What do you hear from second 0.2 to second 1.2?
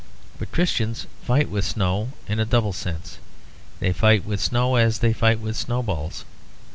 But Christians